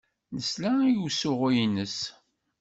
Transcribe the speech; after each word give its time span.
Nesla 0.35 0.71
i 0.91 0.93
usuɣu-nnes. 1.05 1.97